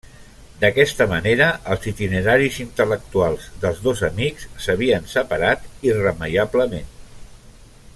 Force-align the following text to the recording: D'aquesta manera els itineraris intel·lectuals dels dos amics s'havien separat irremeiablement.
D'aquesta 0.61 1.05
manera 1.11 1.49
els 1.75 1.85
itineraris 1.91 2.57
intel·lectuals 2.65 3.47
dels 3.67 3.85
dos 3.89 4.03
amics 4.11 4.49
s'havien 4.65 5.07
separat 5.15 5.71
irremeiablement. 5.93 6.93